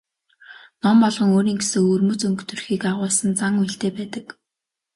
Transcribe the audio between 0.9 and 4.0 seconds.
болгон өөрийн гэсэн өвөрмөц өнгө төрхийг агуулсан зан үйлтэй